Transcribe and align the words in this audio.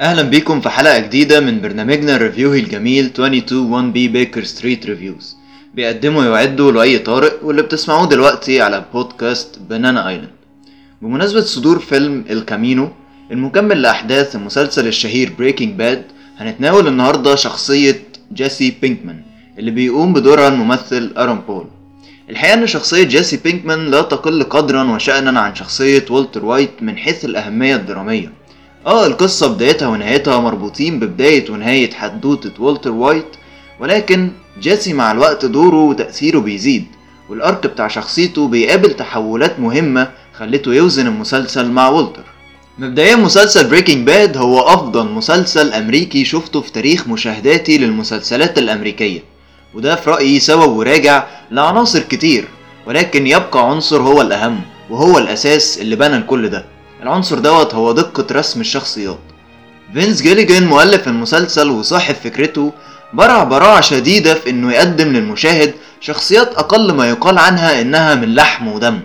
أهلا 0.00 0.22
بيكم 0.22 0.60
في 0.60 0.68
حلقة 0.68 0.98
جديدة 0.98 1.40
من 1.40 1.60
برنامجنا 1.60 2.16
الريفيوهي 2.16 2.60
الجميل 2.60 3.04
221 3.18 3.92
B 3.92 4.08
Baker 4.08 4.44
Street 4.44 4.86
Reviews 4.86 5.36
بيقدموا 5.74 6.24
يعدوا 6.24 6.72
لأي 6.72 6.98
طارئ 6.98 7.32
واللي 7.42 7.62
بتسمعوه 7.62 8.06
دلوقتي 8.08 8.60
على 8.62 8.84
بودكاست 8.94 9.58
Banana 9.70 10.08
Island 10.08 10.28
بمناسبة 11.02 11.40
صدور 11.40 11.78
فيلم 11.78 12.24
El 12.30 12.45
Camino 12.45 12.88
المكمل 13.30 13.82
لأحداث 13.82 14.36
المسلسل 14.36 14.86
الشهير 14.86 15.32
Breaking 15.38 15.74
Bad 15.74 16.02
هنتناول 16.38 16.86
النهاردة 16.88 17.34
شخصية 17.34 18.02
جيسي 18.32 18.74
بينكمان 18.82 19.22
اللي 19.58 19.70
بيقوم 19.70 20.12
بدورها 20.12 20.48
الممثل 20.48 21.12
أرون 21.18 21.40
بول 21.48 21.66
الحقيقة 22.30 22.54
إن 22.54 22.66
شخصية 22.66 23.02
جيسي 23.04 23.36
بينكمان 23.36 23.90
لا 23.90 24.02
تقل 24.02 24.42
قدرا 24.42 24.82
وشأنا 24.94 25.40
عن 25.40 25.54
شخصية 25.54 26.04
والتر 26.10 26.44
وايت 26.44 26.70
من 26.80 26.96
حيث 26.96 27.24
الأهمية 27.24 27.76
الدرامية. 27.76 28.37
آه 28.86 29.06
القصة 29.06 29.46
بدايتها 29.54 29.88
ونهايتها 29.88 30.38
مربوطين 30.40 31.00
ببداية 31.00 31.50
ونهاية 31.50 31.90
حدوتة 31.92 32.62
والتر 32.62 32.90
وايت 32.90 33.24
ولكن 33.80 34.30
جيسي 34.60 34.92
مع 34.92 35.12
الوقت 35.12 35.44
دوره 35.44 35.76
وتأثيره 35.84 36.38
بيزيد 36.38 36.86
وال 37.28 37.43
arc 37.43 37.66
بتاع 37.66 37.88
شخصيته 37.88 38.48
بيقابل 38.48 38.90
تحولات 38.90 39.60
مهمة 39.60 40.10
خلته 40.38 40.74
يوزن 40.74 41.06
المسلسل 41.06 41.70
مع 41.70 41.88
والتر. 41.88 42.22
مبدئيا 42.78 43.16
مسلسل 43.16 43.68
بريكنج 43.70 44.06
باد 44.06 44.36
هو 44.36 44.60
أفضل 44.60 45.08
مسلسل 45.08 45.72
أمريكي 45.72 46.24
شفته 46.24 46.60
في 46.60 46.72
تاريخ 46.72 47.08
مشاهداتي 47.08 47.78
للمسلسلات 47.78 48.58
الأمريكية 48.58 49.20
وده 49.74 49.94
في 49.96 50.10
رأيي 50.10 50.40
سبب 50.40 50.70
وراجع 50.76 51.26
لعناصر 51.50 52.00
كتير 52.02 52.48
ولكن 52.86 53.26
يبقى 53.26 53.68
عنصر 53.70 54.02
هو 54.02 54.22
الأهم 54.22 54.60
وهو 54.90 55.18
الأساس 55.18 55.78
اللي 55.78 55.96
بنى 55.96 56.16
الكل 56.16 56.48
ده. 56.48 56.64
العنصر 57.02 57.38
دوت 57.38 57.74
هو 57.74 57.92
دقة 57.92 58.26
رسم 58.32 58.60
الشخصيات. 58.60 59.18
فينس 59.94 60.22
جيليجان 60.22 60.66
مؤلف 60.66 61.08
المسلسل 61.08 61.70
وصاحب 61.70 62.14
فكرته 62.14 62.72
برع 63.12 63.44
براعة 63.44 63.80
شديدة 63.80 64.34
في 64.34 64.50
إنه 64.50 64.72
يقدم 64.72 65.08
للمشاهد 65.08 65.74
شخصيات 66.00 66.54
أقل 66.54 66.92
ما 66.92 67.08
يقال 67.08 67.38
عنها 67.38 67.80
إنها 67.80 68.14
من 68.14 68.34
لحم 68.34 68.68
ودم. 68.68 69.00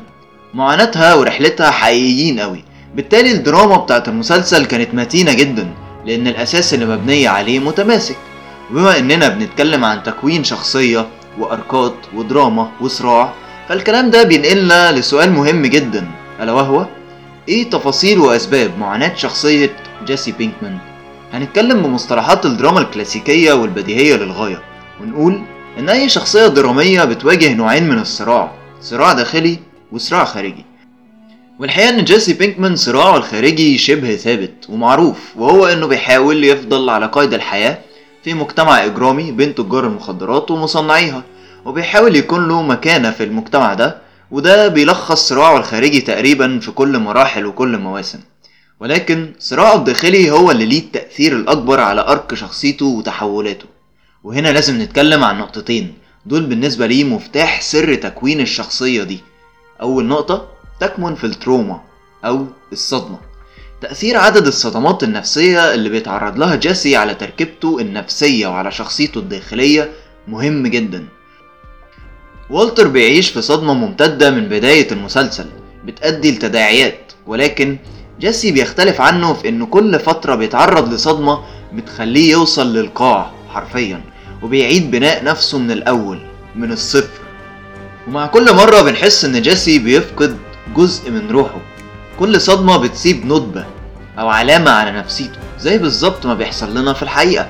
معاناتها 0.53 1.14
ورحلتها 1.14 1.71
حقيقيين 1.71 2.39
قوي. 2.39 2.64
بالتالي 2.95 3.31
الدراما 3.31 3.77
بتاعت 3.77 4.08
المسلسل 4.08 4.66
كانت 4.66 4.94
متينة 4.94 5.33
جدا 5.33 5.73
لأن 6.05 6.27
الأساس 6.27 6.73
اللي 6.73 6.86
مبنية 6.86 7.30
عليه 7.30 7.59
متماسك. 7.59 8.17
وبما 8.71 8.97
إننا 8.97 9.27
بنتكلم 9.27 9.86
عن 9.86 10.03
تكوين 10.03 10.44
شخصية 10.44 11.08
واركات 11.39 11.95
ودراما 12.16 12.71
وصراع 12.81 13.33
فالكلام 13.69 14.09
ده 14.09 14.23
بينقلنا 14.23 14.91
لسؤال 14.91 15.31
مهم 15.31 15.66
جدا 15.66 16.08
ألا 16.41 16.52
وهو؟ 16.52 16.86
إيه 17.49 17.69
تفاصيل 17.69 18.19
وأسباب 18.19 18.77
معاناة 18.80 19.16
شخصية 19.16 19.75
جيسي 20.05 20.31
بينكمان؟ 20.31 20.77
هنتكلم 21.33 21.81
بمصطلحات 21.83 22.45
الدراما 22.45 22.80
الكلاسيكية 22.80 23.53
والبديهية 23.53 24.16
للغاية 24.16 24.61
ونقول 25.02 25.41
إن 25.80 25.89
أي 25.89 26.09
شخصية 26.09 26.47
درامية 26.47 27.03
بتواجه 27.03 27.53
نوعين 27.53 27.89
من 27.89 27.99
الصراع 27.99 28.52
صراع 28.81 29.14
داخلي 29.14 29.59
وصراع 29.91 30.25
خارجي. 30.25 30.66
والحقيقة 31.59 31.89
إن 31.89 32.03
جيسي 32.03 32.33
بينكمان 32.33 32.75
صراعه 32.75 33.17
الخارجي 33.17 33.77
شبه 33.77 34.16
ثابت 34.16 34.53
ومعروف 34.69 35.17
وهو 35.36 35.66
إنه 35.66 35.88
بيحاول 35.88 36.44
يفضل 36.44 36.89
على 36.89 37.05
قيد 37.05 37.33
الحياة 37.33 37.77
في 38.23 38.33
مجتمع 38.33 38.86
إجرامي 38.86 39.31
بين 39.31 39.55
تجار 39.55 39.86
المخدرات 39.86 40.52
ومصنعيها 40.52 41.23
وبيحاول 41.66 42.16
يكون 42.16 42.47
له 42.47 42.61
مكانة 42.61 43.11
في 43.11 43.23
المجتمع 43.23 43.73
ده 43.73 43.97
وده 44.31 44.67
بيلخص 44.67 45.29
صراعه 45.29 45.57
الخارجي 45.57 46.02
تقريبا 46.02 46.59
في 46.59 46.71
كل 46.71 46.99
مراحل 46.99 47.45
وكل 47.45 47.77
مواسم. 47.77 48.19
ولكن 48.80 49.33
صراعه 49.39 49.75
الداخلي 49.75 50.31
هو 50.31 50.52
اللي 50.52 50.65
ليه 50.65 50.80
التأثير 50.80 51.35
الأكبر 51.35 51.80
على 51.80 52.02
أرك 52.02 52.33
شخصيته 52.33 52.85
وتحولاته. 52.85 53.65
وهنا 54.23 54.49
لازم 54.49 54.81
نتكلم 54.81 55.23
عن 55.23 55.39
نقطتين. 55.39 55.93
دول 56.25 56.45
بالنسبة 56.45 56.88
لي 56.88 57.03
مفتاح 57.03 57.61
سر 57.61 57.95
تكوين 57.95 58.39
الشخصية 58.39 59.03
دي. 59.03 59.20
أول 59.81 60.05
نقطة 60.05 60.48
تكمن 60.80 61.15
في 61.15 61.23
التروما 61.23 61.81
أو 62.25 62.45
الصدمة. 62.71 63.19
تأثير 63.81 64.17
عدد 64.17 64.48
الصدمات 64.48 65.03
النفسية 65.03 65.73
اللي 65.73 65.89
بيتعرض 65.89 66.37
لها 66.37 66.55
جيسي 66.55 66.95
على 66.95 67.15
تركيبته 67.15 67.80
النفسية 67.80 68.48
وعلى 68.48 68.71
شخصيته 68.71 69.19
الداخلية 69.19 69.92
مهم 70.27 70.67
جدا. 70.67 71.08
والتر 72.49 72.87
بيعيش 72.87 73.30
في 73.30 73.42
صدمة 73.42 73.73
ممتدة 73.73 74.30
من 74.30 74.45
بداية 74.49 74.92
المسلسل 74.92 75.45
بتأدي 75.86 76.31
لتداعيات 76.31 77.11
ولكن 77.27 77.77
جيسي 78.20 78.52
بيختلف 78.52 79.02
عنه 79.02 79.33
في 79.33 79.49
انه 79.49 79.65
كل 79.65 79.99
فترة 79.99 80.36
بيتعرض 80.36 80.93
لصدمة 80.93 81.39
بتخليه 81.73 82.31
يوصل 82.31 82.73
للقاع 82.73 83.31
حرفيا 83.49 84.02
وبيعيد 84.42 84.92
بناء 84.92 85.23
نفسه 85.23 85.58
من 85.58 85.71
الأول 85.71 86.20
من 86.55 86.71
الصفر. 86.71 87.21
ومع 88.08 88.27
كل 88.27 88.55
مرة 88.55 88.81
بنحس 88.81 89.25
إن 89.25 89.42
جيسي 89.42 89.80
بيفقد 89.80 90.37
جزء 90.75 91.11
من 91.11 91.31
روحه 91.31 91.61
كل 92.20 92.42
صدمة 92.42 92.77
بتسيب 92.77 93.25
ندبة 93.25 93.65
أو 94.20 94.30
علامة 94.30 94.71
على 94.71 94.92
نفسيته 94.92 95.39
زي 95.60 95.77
بالظبط 95.77 96.25
ما 96.25 96.33
بيحصل 96.33 96.77
لنا 96.77 96.93
في 96.93 97.04
الحقيقة. 97.04 97.49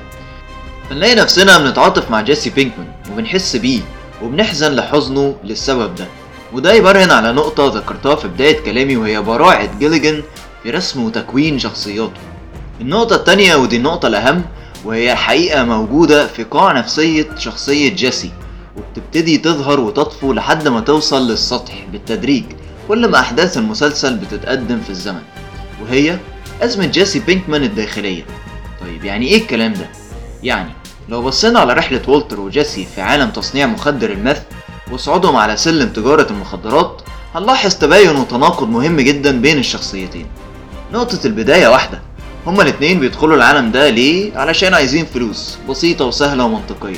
بنلاقي 0.90 1.16
نفسنا 1.16 1.58
بنتعاطف 1.58 2.12
مع 2.12 2.22
جيسي 2.22 2.50
بينكمان 2.50 2.88
وبنحس 3.12 3.56
بيه. 3.56 3.82
وبنحزن 4.24 4.72
لحزنه 4.72 5.36
للسبب 5.44 5.96
ده. 5.96 6.08
وده 6.54 6.74
يبرهن 6.74 7.12
على 7.12 7.34
نقطة 7.34 7.68
ذكرتها 7.68 8.16
في 8.16 8.28
بداية 8.28 8.60
كلامي 8.60 8.98
وهي 8.98 9.22
براعة 9.22 9.80
جيليجان 9.80 10.24
في 10.64 10.70
رسم 10.70 11.04
وتكوين 11.04 11.60
شخصياته. 11.60 12.22
النقطة 12.82 13.16
التانية 13.16 13.56
ودي 13.56 13.78
النقطة 13.78 14.08
الأهم 14.08 14.44
وهي 14.86 15.12
الحقيقة 15.12 15.64
موجودة 15.64 16.28
في 16.28 16.44
قاع 16.44 16.72
نفسية 16.72 17.28
شخصية 17.38 17.96
جيسي 17.96 18.32
وبتبتدي 18.78 19.38
تظهر 19.38 19.80
وتطفو 19.80 20.34
لحد 20.34 20.68
ما 20.68 20.80
توصل 20.80 21.28
للسطح 21.28 21.74
بالتدريج 21.92 22.44
كل 22.88 23.08
ما 23.08 23.20
أحداث 23.20 23.58
المسلسل 23.58 24.18
بتتقدم 24.18 24.80
في 24.80 24.90
الزمن. 24.90 25.22
وهي 25.82 26.18
أزمة 26.62 26.86
جيسي 26.86 27.20
بينكمان 27.20 27.64
الداخلية. 27.64 28.26
طيب 28.82 29.06
يعني 29.06 29.28
إيه 29.28 29.38
الكلام 29.42 29.74
ده؟ 29.74 29.90
يعني 30.44 30.70
لو 31.10 31.22
بصينا 31.22 31.60
على 31.60 31.74
رحلة 31.74 32.02
والتر 32.08 32.40
وجيسي 32.40 32.88
في 32.96 33.02
عالم 33.02 33.30
تصنيع 33.30 33.66
مخدر 33.66 34.10
المث 34.12 34.42
وصعودهم 34.92 35.36
على 35.36 35.58
سلم 35.58 35.90
تجارة 35.90 36.28
المخدرات 36.32 37.02
هنلاحظ 37.36 37.76
تباين 37.76 38.16
وتناقض 38.16 38.70
مهم 38.70 39.02
جدا 39.02 39.42
بين 39.42 39.58
الشخصيتين. 39.58 40.28
نقطة 40.94 41.20
البداية 41.28 41.68
واحدة. 41.68 42.02
هما 42.48 42.64
الاتنين 42.64 43.00
بيدخلوا 43.00 43.36
العالم 43.36 43.72
ده 43.72 43.90
ليه؟ 43.90 44.38
علشان 44.38 44.74
عايزين 44.74 45.06
فلوس 45.06 45.58
بسيطة 45.70 46.06
وسهلة 46.06 46.44
ومنطقية. 46.46 46.98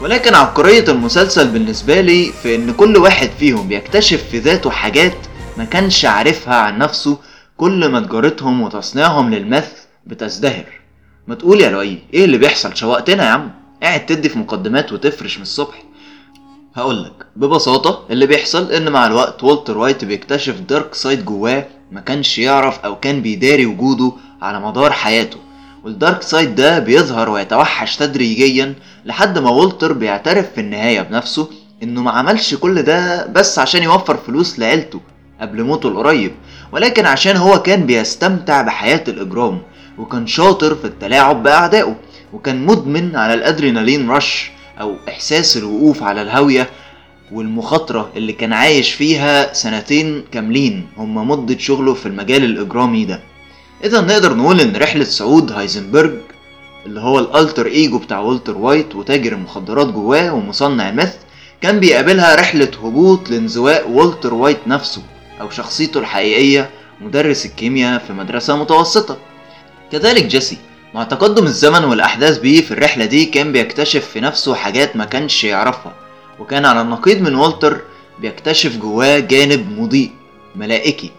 ولكن 0.00 0.34
عبقرية 0.34 0.84
المسلسل 0.88 1.48
بالنسبة 1.48 2.00
لي 2.00 2.32
في 2.42 2.54
إن 2.54 2.72
كل 2.72 2.96
واحد 2.96 3.30
فيهم 3.38 3.68
بيكتشف 3.68 4.22
في 4.30 4.38
ذاته 4.38 4.70
حاجات 4.70 5.16
ما 5.56 5.64
كانش 5.64 6.04
عارفها 6.04 6.54
عن 6.54 6.78
نفسه 6.78 7.18
كل 7.56 7.88
ما 7.88 8.00
تجارتهم 8.00 8.62
وتصنيعهم 8.62 9.34
لل 9.34 9.47
meth 9.47 9.72
بتزدهر. 10.06 10.64
ما 11.28 11.34
تقول 11.34 11.60
يا 11.60 11.70
لؤي 11.70 11.98
إيه 12.14 12.24
اللي 12.24 12.38
بيحصل؟ 12.38 12.76
شوقتنا 12.76 13.24
يا 13.24 13.28
عم. 13.28 13.50
قاعد 13.82 14.06
تدي 14.06 14.28
في 14.28 14.38
مقدمات 14.38 14.92
وتفرش 14.92 15.36
من 15.36 15.42
الصبح. 15.42 15.82
هقولك 16.74 17.26
ببساطة 17.36 18.04
اللي 18.10 18.26
بيحصل 18.26 18.72
إن 18.72 18.88
مع 18.92 19.06
الوقت 19.06 19.44
والتر 19.44 19.78
وايت 19.78 20.04
بيكتشف 20.04 20.60
dark 20.60 20.94
side 20.94 21.24
جواه 21.24 21.66
ما 21.92 22.00
كانش 22.00 22.38
يعرف 22.38 22.78
أو 22.84 22.96
كان 23.00 23.22
بيداري 23.22 23.66
وجوده 23.66 24.12
على 24.42 24.60
مدار 24.60 24.92
حياته. 24.92 25.38
والدارك 25.84 26.22
سايد 26.22 26.54
ده 26.54 26.78
بيظهر 26.78 27.28
ويتوحش 27.30 27.96
تدريجيا 27.96 28.74
لحد 29.04 29.38
ما 29.38 29.50
والتر 29.50 29.92
بيعترف 29.92 30.46
في 30.54 30.60
النهاية 30.60 31.00
بنفسه 31.00 31.48
إنه 31.82 32.02
ما 32.02 32.10
عملش 32.10 32.54
كل 32.54 32.82
ده 32.82 33.26
بس 33.26 33.58
عشان 33.58 33.82
يوفر 33.82 34.16
فلوس 34.16 34.58
لعيلته 34.58 35.00
قبل 35.40 35.62
موته 35.62 35.88
القريب 35.88 36.32
ولكن 36.72 37.06
عشان 37.06 37.36
هو 37.36 37.62
كان 37.62 37.86
بيستمتع 37.86 38.62
بحياة 38.62 39.04
الإجرام. 39.08 39.62
وكان 39.98 40.26
شاطر 40.26 40.74
في 40.74 40.84
التلاعب 40.84 41.42
بأعدائه 41.42 41.96
وكان 42.32 42.66
مدمن 42.66 43.16
على 43.16 43.34
الأدرينالين 43.34 44.10
رش 44.10 44.50
أو 44.80 44.96
إحساس 45.08 45.56
الوقوف 45.56 46.02
على 46.02 46.22
الهاوية 46.22 46.70
والمخاطرة 47.32 48.10
اللي 48.16 48.32
كان 48.32 48.52
عايش 48.52 48.92
فيها 48.92 49.52
سنتين 49.54 50.24
كاملين 50.32 50.86
هما 50.96 51.24
مدة 51.24 51.58
شغله 51.58 51.94
في 51.94 52.06
المجال 52.06 52.44
الإجرامي 52.44 53.04
ده. 53.04 53.20
إذا 53.84 54.00
نقدر 54.00 54.34
نقول 54.34 54.60
إن 54.60 54.76
رحلة 54.76 55.04
صعود 55.04 55.52
هايزنبرج 55.52 56.12
اللي 56.86 57.00
هو 57.00 57.18
ال 57.18 57.26
alter 57.26 57.66
ego 57.66 57.98
بتاع 57.98 58.18
والتر 58.18 58.58
وايت 58.58 58.94
وتاجر 58.94 59.32
المخدرات 59.32 59.86
جواه 59.86 60.34
ومصنع 60.34 60.88
ال 60.88 60.93
meth 60.93 61.14
كان 61.60 61.80
بيقابلها 61.80 62.34
رحلة 62.34 62.70
هبوط 62.84 63.30
لانزواء 63.30 63.90
والتر 63.90 64.34
وايت 64.34 64.58
نفسه 64.68 65.02
أو 65.40 65.50
شخصيته 65.50 66.00
الحقيقية 66.00 66.70
مدرس 67.00 67.46
الكيمياء 67.46 67.98
في 67.98 68.12
مدرسة 68.12 68.56
متوسطة. 68.56 69.16
كذلك 69.92 70.24
جيسي 70.24 70.58
مع 70.94 71.04
تقدم 71.04 71.44
الزمن 71.44 71.84
والأحداث 71.84 72.38
بيه 72.38 72.60
في 72.62 72.70
الرحلة 72.70 73.04
دي 73.04 73.24
كان 73.24 73.52
بيكتشف 73.52 74.04
في 74.08 74.20
نفسه 74.20 74.54
حاجات 74.54 74.96
ما 74.96 75.04
كانش 75.04 75.44
يعرفها 75.44 75.92
وكان 76.40 76.64
على 76.64 76.80
النقيض 76.80 77.20
من 77.20 77.34
والتر 77.34 77.80
بيكتشف 78.18 78.76
جواه 78.76 79.18
جانب 79.18 79.78
مضيء 79.80 80.10
ملائكي. 80.56 81.10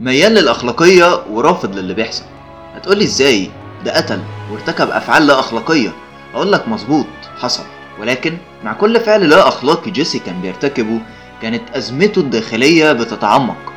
ميال 0.00 0.32
للأخلاقية 0.32 1.24
ورافض 1.30 1.76
للي 1.78 1.94
بيحصل. 1.94 2.24
هتقولي 2.74 3.04
إزاي؟ 3.04 3.50
ده 3.84 3.96
قتل 3.96 4.20
وارتكب 4.52 4.90
أفعال 4.90 5.26
لا 5.26 5.40
أخلاقية. 5.40 5.92
أقول 6.34 6.52
لك 6.52 6.68
مظبوط 6.68 7.06
حصل. 7.40 7.62
ولكن 8.00 8.36
مع 8.64 8.72
كل 8.72 9.00
فعل 9.00 9.28
لا 9.28 9.48
أخلاقي 9.48 9.90
جيسي 9.90 10.18
كان 10.18 10.40
بيرتكبه 10.40 11.00
كانت 11.42 11.62
أزمته 11.76 12.20
الداخلية 12.20 12.92
بتتعمق. 12.92 13.72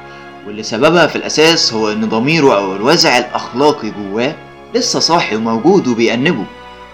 واللي 0.47 0.63
سببها 0.63 1.07
في 1.07 1.15
الأساس 1.15 1.73
هو 1.73 1.91
إن 1.91 2.09
ضميره 2.09 2.57
أو 2.57 2.75
الوازع 2.75 3.17
الأخلاقي 3.17 3.91
جواه 3.91 4.35
لسه 4.75 4.99
صاحي 4.99 5.35
وموجود 5.35 5.87
وبيأنبه. 5.87 6.45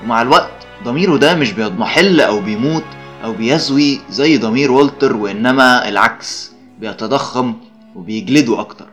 ومع 0.03 0.21
الوقت 0.21 0.51
ضميره 0.83 1.17
ده 1.17 1.35
مش 1.35 1.51
بيضمحل 1.51 2.21
أو 2.21 2.39
بيموت 2.39 2.83
أو 3.23 3.33
بيزوي 3.33 3.99
زي 4.09 4.37
ضمير 4.37 4.71
والتر 4.71 5.15
وإنما 5.15 5.89
العكس 5.89 6.51
بيتضخم 6.79 7.53
وبيجلده 7.95 8.59
أكتر. 8.59 8.85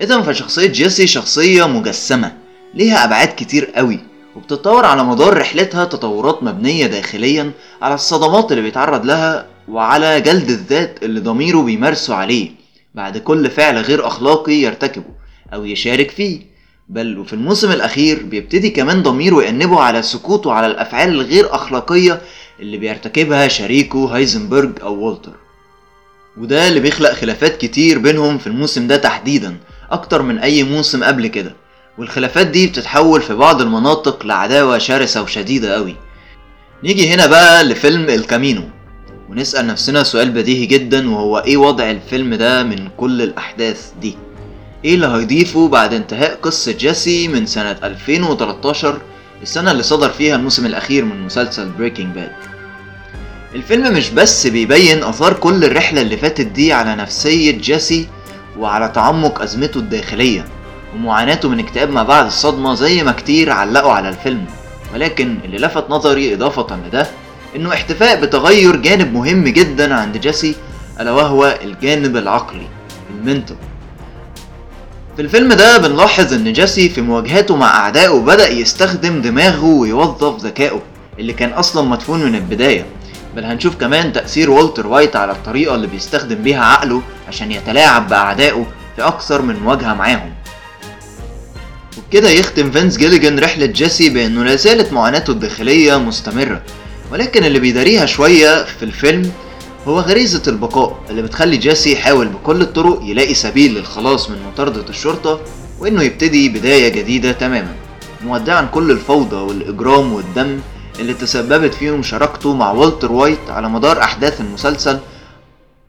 اذا 0.00 0.20
فشخصية 0.20 0.66
جيسي 0.66 1.06
شخصية 1.06 1.68
مجسمة 1.68 2.32
ليها 2.74 3.04
أبعاد 3.04 3.28
كتير 3.36 3.64
قوي 3.64 4.00
وبتتطور 4.36 4.84
على 4.84 5.04
مدار 5.04 5.38
رحلتها 5.38 5.84
تطورات 5.84 6.42
مبنية 6.42 6.86
داخليا 6.86 7.50
على 7.82 7.94
الصدمات 7.94 8.50
اللي 8.52 8.62
بيتعرض 8.62 9.04
لها 9.04 9.46
وعلى 9.68 10.20
جلد 10.20 10.50
الذات 10.50 10.98
اللي 11.02 11.20
ضميره 11.20 11.62
بيمارسه 11.62 12.14
عليه. 12.14 12.59
بعد 12.94 13.18
كل 13.18 13.50
فعل 13.50 13.78
غير 13.78 14.06
أخلاقي 14.06 14.52
يرتكبه 14.52 15.10
أو 15.54 15.64
يشارك 15.64 16.10
فيه. 16.10 16.50
بل 16.88 17.18
وفي 17.18 17.32
الموسم 17.32 17.72
الأخير 17.72 18.22
بيبتدي 18.22 18.70
كمان 18.70 19.02
ضميره 19.02 19.42
يأنبه 19.42 19.80
على 19.80 20.02
سكوته 20.02 20.52
على 20.52 20.66
الأفعال 20.66 21.08
الغير 21.08 21.54
أخلاقية 21.54 22.20
اللي 22.60 22.76
بيرتكبها 22.76 23.48
شريكه 23.48 23.98
هايزنبرج 24.16 24.80
أو 24.82 24.94
والتر. 24.94 25.32
وده 26.38 26.68
اللي 26.68 26.80
بيخلق 26.80 27.12
خلافات 27.12 27.56
كتير 27.56 27.98
بينهم 27.98 28.38
في 28.38 28.46
الموسم 28.46 28.86
ده 28.86 28.96
تحديدا 28.96 29.56
أكتر 29.90 30.22
من 30.22 30.38
أي 30.38 30.62
موسم 30.62 31.04
قبل 31.04 31.26
كده. 31.26 31.56
والخلافات 31.98 32.46
دي 32.46 32.66
بتتحول 32.66 33.22
في 33.22 33.34
بعض 33.34 33.60
المناطق 33.60 34.26
لعداوة 34.26 34.78
شرسة 34.78 35.22
وشديدة 35.22 35.74
قوي 35.74 35.96
نيجي 36.84 37.08
هنا 37.14 37.26
بقى 37.26 37.64
لفيلم 37.64 38.08
الكامينو. 38.10 38.62
ونسأل 39.30 39.66
نفسنا 39.66 40.02
سؤال 40.02 40.30
بديهي 40.30 40.66
جدا 40.66 41.10
وهو 41.10 41.38
إيه 41.38 41.56
وضع 41.56 41.90
الفيلم 41.90 42.34
ده 42.34 42.62
من 42.62 42.88
كل 42.96 43.22
الأحداث 43.22 43.90
دي؟ 44.00 44.16
إيه 44.84 44.94
اللي 44.94 45.06
هيضيفه 45.06 45.68
بعد 45.68 45.94
انتهاء 45.94 46.34
قصة 46.42 46.72
جيسي 46.72 47.28
من 47.28 47.46
سنة 47.46 47.76
2013 47.84 48.98
السنة 49.42 49.70
اللي 49.70 49.82
صدر 49.82 50.08
فيها 50.10 50.36
الموسم 50.36 50.66
الأخير 50.66 51.04
من 51.04 51.22
مسلسل 51.22 51.68
بريكنج 51.68 52.14
باد 52.14 52.32
الفيلم 53.54 53.94
مش 53.94 54.10
بس 54.10 54.46
بيبين 54.46 55.02
آثار 55.04 55.32
كل 55.32 55.64
الرحلة 55.64 56.00
اللي 56.00 56.16
فاتت 56.16 56.46
دي 56.46 56.72
على 56.72 56.94
نفسية 56.96 57.50
جيسي 57.50 58.08
وعلى 58.58 58.88
تعمق 58.88 59.42
أزمته 59.42 59.78
الداخلية 59.78 60.44
ومعاناته 60.94 61.48
من 61.48 61.60
اكتئاب 61.60 61.90
ما 61.90 62.02
بعد 62.02 62.26
الصدمة 62.26 62.74
زي 62.74 63.02
ما 63.02 63.12
كتير 63.12 63.50
علقوا 63.50 63.92
على 63.92 64.08
الفيلم 64.08 64.44
ولكن 64.94 65.38
اللي 65.44 65.58
لفت 65.58 65.90
نظري 65.90 66.34
إضافة 66.34 66.76
لده 66.76 67.06
إنه 67.56 67.72
احتفاء 67.72 68.20
بتغير 68.20 68.76
جانب 68.76 69.12
مهم 69.12 69.44
جدا 69.44 69.94
عند 69.94 70.16
جيسي 70.16 70.54
ألا 71.00 71.10
وهو 71.10 71.58
الجانب 71.62 72.16
العقلي 72.16 72.66
ال 73.10 73.17
mental 73.17 73.56
في 75.16 75.22
الفيلم 75.22 75.52
ده 75.52 75.78
بنلاحظ 75.78 76.32
إن 76.34 76.52
جيسي 76.52 76.88
في 76.88 77.00
مواجهاته 77.00 77.56
مع 77.56 77.76
أعدائه 77.76 78.18
بدأ 78.20 78.48
يستخدم 78.48 79.22
دماغه 79.22 79.64
ويوظف 79.64 80.44
ذكائه 80.44 80.82
اللي 81.18 81.32
كان 81.32 81.50
أصلا 81.52 81.88
مدفون 81.88 82.24
من 82.24 82.34
البداية. 82.34 82.86
بل 83.36 83.44
هنشوف 83.44 83.76
كمان 83.76 84.12
تأثير 84.12 84.50
والتر 84.50 84.86
وايت 84.86 85.16
على 85.16 85.32
الطريقة 85.32 85.74
اللي 85.74 85.86
بيستخدم 85.86 86.42
بيها 86.42 86.64
عقله 86.64 87.02
عشان 87.28 87.52
يتلاعب 87.52 88.08
بأعدائه 88.08 88.66
في 88.96 89.02
أكثر 89.02 89.42
من 89.42 89.56
مواجهة 89.56 89.94
معاهم. 89.94 90.32
وبكده 91.98 92.30
يختم 92.30 92.70
فينس 92.70 92.96
جيليجان 92.96 93.38
رحلة 93.38 93.66
جيسي 93.66 94.10
بأنه 94.10 94.44
لا 94.44 94.56
زالت 94.56 94.92
معاناته 94.92 95.30
الداخلية 95.30 95.96
مستمرة. 95.96 96.62
ولكن 97.12 97.44
اللي 97.44 97.58
بيداريها 97.58 98.06
شوية 98.06 98.64
في 98.64 98.82
الفيلم 98.82 99.32
هو 99.88 100.00
غريزة 100.00 100.42
البقاء 100.48 101.00
اللي 101.10 101.22
بتخلي 101.22 101.56
جيسي 101.56 101.92
يحاول 101.92 102.28
بكل 102.28 102.60
الطرق 102.60 103.00
يلاقي 103.04 103.34
سبيل 103.34 103.74
للخلاص 103.74 104.30
من 104.30 104.36
مطاردة 104.52 104.88
الشرطة 104.88 105.40
وإنه 105.80 106.02
يبتدي 106.02 106.48
بداية 106.48 106.88
جديدة 106.88 107.32
تماما 107.32 107.74
مودعا 108.24 108.62
كل 108.62 108.90
الفوضى 108.90 109.36
والإجرام 109.36 110.12
والدم 110.12 110.60
اللي 111.00 111.14
تسببت 111.14 111.74
فيهم 111.74 112.02
شراكته 112.02 112.54
مع 112.54 112.70
والتر 112.72 113.12
وايت 113.12 113.38
على 113.50 113.68
مدار 113.68 114.02
أحداث 114.02 114.40
المسلسل 114.40 114.98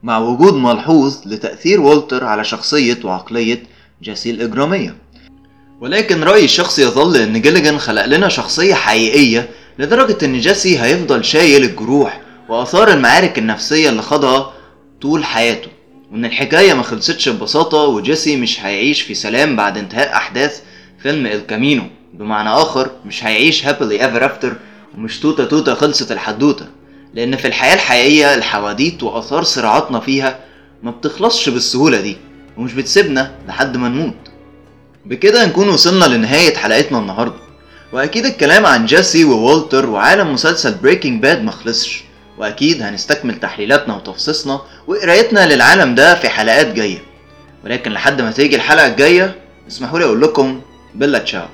مع 0.03 0.17
وجود 0.17 0.53
ملحوظ 0.53 1.15
لتأثير 1.25 1.81
والتر 1.81 2.25
على 2.25 2.43
شخصية 2.43 2.97
وعقلية 3.03 3.63
جيسي 4.03 4.31
الإجرامية. 4.31 4.95
ولكن 5.81 6.23
رأيي 6.23 6.45
الشخصي 6.45 6.81
يظل 6.81 7.15
إن 7.17 7.41
جيليجان 7.41 7.79
خلق 7.79 8.05
لنا 8.05 8.29
شخصية 8.29 8.73
حقيقية 8.73 9.49
لدرجة 9.79 10.25
إن 10.25 10.39
جيسي 10.39 10.79
هيفضل 10.79 11.25
شايل 11.25 11.63
الجروح 11.63 12.21
وآثار 12.49 12.91
المعارك 12.93 13.37
النفسية 13.39 13.89
اللي 13.89 14.01
خاضها 14.01 14.53
طول 15.01 15.25
حياته 15.25 15.67
وإن 16.11 16.25
الحكاية 16.25 16.73
ما 16.73 16.83
خلصتش 16.83 17.29
ببساطة 17.29 17.77
وجيسي 17.77 18.37
مش 18.37 18.65
هيعيش 18.65 19.01
في 19.01 19.13
سلام 19.13 19.55
بعد 19.55 19.77
انتهاء 19.77 20.15
أحداث 20.15 20.61
فيلم 21.03 21.25
الكامينو 21.25 21.83
بمعنى 22.13 22.49
آخر 22.49 22.89
مش 23.05 23.23
هيعيش 23.23 23.65
happily 23.65 24.05
ever 24.05 24.25
after 24.25 24.55
ومش 24.97 25.19
توتة 25.19 25.45
توتة 25.45 25.73
خلصت 25.73 26.11
الحدوتة 26.11 26.65
لأن 27.13 27.35
في 27.35 27.47
الحياة 27.47 27.73
الحقيقية 27.73 28.35
الحواديت 28.35 29.03
وآثار 29.03 29.43
صراعاتنا 29.43 29.99
فيها 29.99 30.39
ما 30.83 30.91
بتخلصش 30.91 31.49
بالسهولة 31.49 32.01
دي 32.01 32.17
ومش 32.57 32.73
بتسيبنا 32.73 33.31
لحد 33.47 33.77
ما 33.77 33.89
نموت. 33.89 34.13
بكده 35.05 35.45
نكون 35.45 35.69
وصلنا 35.69 36.05
لنهاية 36.05 36.55
حلقتنا 36.55 36.99
النهاردة. 36.99 37.35
وأكيد 37.93 38.25
الكلام 38.25 38.65
عن 38.65 38.85
جيسي 38.85 39.23
ووالتر 39.23 39.89
وعالم 39.89 40.33
مسلسل 40.33 40.73
بريكنج 40.75 41.21
باد 41.21 41.43
مخلصش 41.43 42.03
وأكيد 42.37 42.81
هنستكمل 42.81 43.39
تحليلاتنا 43.39 43.95
وتفصيصنا 43.95 44.61
وقرايتنا 44.87 45.53
للعالم 45.55 45.95
ده 45.95 46.15
في 46.15 46.29
حلقات 46.29 46.67
جاية. 46.67 46.99
ولكن 47.65 47.91
لحد 47.91 48.21
ما 48.21 48.31
تيجي 48.31 48.55
الحلقة 48.55 48.87
الجاية 48.87 49.35
اسمحوا 49.67 49.99
لي 49.99 50.05
أقول 50.05 50.21
لكم 50.21 50.61
بلا 50.95 51.19
تشاو. 51.19 51.45